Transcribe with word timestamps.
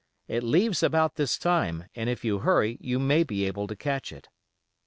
It 0.27 0.41
leaves 0.41 0.81
about 0.81 1.13
this 1.13 1.37
time, 1.37 1.85
and 1.93 2.09
if 2.09 2.25
you 2.25 2.39
hurry 2.39 2.79
you 2.81 2.97
may 2.97 3.23
be 3.23 3.45
able 3.45 3.67
to 3.67 3.75
catch 3.75 4.11
it. 4.11 4.29